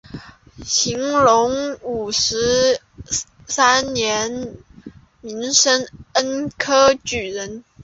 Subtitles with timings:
[0.65, 2.81] 乾隆五十
[3.45, 4.57] 三年
[5.21, 7.63] 戊申恩科举人。